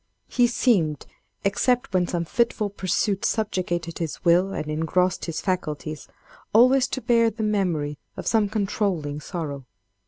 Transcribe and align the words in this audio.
"He 0.27 0.47
seemed, 0.47 1.05
except 1.43 1.93
when 1.93 2.07
some 2.07 2.25
fitful 2.25 2.71
pursuit 2.71 3.23
subjugated 3.23 3.99
his 3.99 4.25
will 4.25 4.51
and 4.51 4.65
engrossed 4.65 5.25
his 5.25 5.41
faculties, 5.41 6.07
always 6.53 6.87
to 6.87 7.01
bear 7.01 7.29
the 7.29 7.43
memory 7.43 7.99
of 8.17 8.25
some 8.25 8.49
controlling 8.49 9.19
sorrow. 9.21 9.67